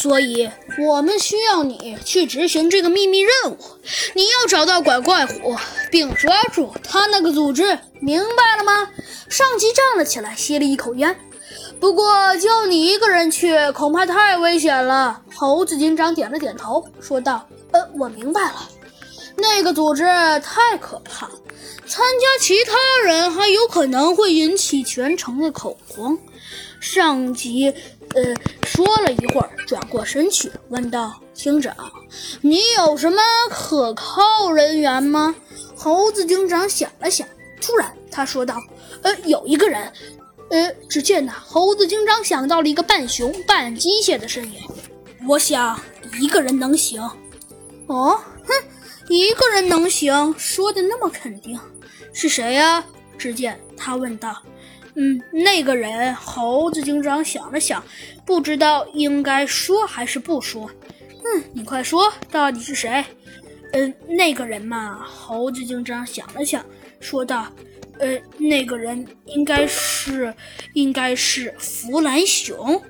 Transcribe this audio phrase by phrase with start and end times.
[0.00, 0.48] 所以
[0.78, 3.58] 我们需要你去执行这个秘密任务。
[4.14, 5.56] 你要找到拐怪虎，
[5.90, 8.88] 并抓住他那个组织，明白了吗？
[9.28, 11.18] 上级站了起来，吸了一口烟。
[11.80, 15.20] 不过，就你一个人去，恐怕太危险了。
[15.34, 18.68] 猴子警长点了点头，说道：“呃，我明白了。
[19.36, 20.04] 那个组织
[20.44, 21.28] 太可怕，
[21.88, 22.72] 参加其他
[23.04, 26.16] 人还有可能会引起全城的恐慌。”
[26.80, 27.74] 上级，
[28.14, 28.22] 呃，
[28.78, 31.74] 说了一会儿，转过身去，问道：“警长，
[32.40, 35.34] 你有什么可靠人员吗？”
[35.76, 37.26] 猴子警长想了想，
[37.60, 38.56] 突然他说道
[39.02, 39.92] ：“呃，有一个人。”
[40.50, 44.60] 呃，只见呢，猴子警长想到了一个半熊半机械的身影。
[45.26, 45.76] 我想
[46.20, 47.02] 一个人能行。
[47.88, 48.54] 哦，哼，
[49.08, 51.58] 一个人能行，说的那么肯定，
[52.12, 52.84] 是谁呀？
[53.18, 54.40] 只见他问道。
[54.98, 56.14] 嗯，那个人。
[56.14, 57.82] 猴子警长想了想，
[58.26, 60.70] 不知道应该说还是不说。
[61.24, 63.04] 嗯，你快说，到底是谁？
[63.72, 65.04] 嗯，那个人嘛。
[65.04, 66.64] 猴子警长想了想，
[67.00, 67.46] 说道。
[68.00, 70.32] 呃，那个人应该是，
[70.72, 72.80] 应该是弗兰熊，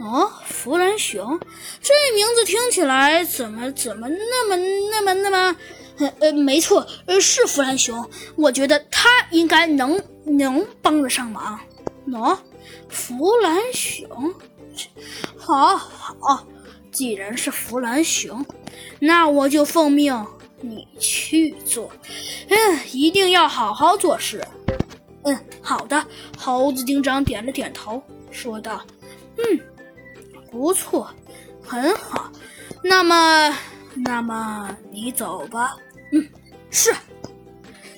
[0.00, 1.38] 哦，弗兰熊，
[1.82, 4.56] 这名字听起来怎么怎么那么
[4.90, 5.56] 那么那么，
[5.98, 11.58] 呃呃，没错，呃是弗兰熊，我觉得他应该能能帮得上忙。
[12.08, 12.36] 喏，
[12.88, 14.34] 弗兰熊，
[15.36, 16.46] 好好，
[16.92, 18.44] 既然是弗兰熊，
[19.00, 20.26] 那我就奉命。
[20.62, 21.92] 你去做，
[22.48, 22.56] 嗯，
[22.90, 24.42] 一定要好好做事。
[25.24, 26.02] 嗯，好的。
[26.38, 28.82] 猴子警长点了点头，说道
[29.36, 29.60] ：“嗯，
[30.50, 31.10] 不错，
[31.62, 32.32] 很好。
[32.82, 33.54] 那么，
[33.96, 35.76] 那么你走吧。”
[36.76, 36.94] 是。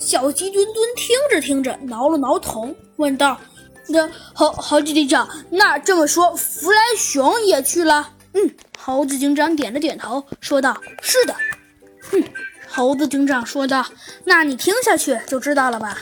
[0.00, 3.40] 小鸡墩墩听着听着，挠了挠头，问道
[3.86, 11.34] ：“那猴猴子警长，那这么说，弗兰熊也去了？”嗯，猴子警长点了点头，说道：“是的。”
[12.10, 12.22] 哼。
[12.68, 13.86] 猴子警长说道
[14.26, 15.96] ：“那你听下去就知道了吧。”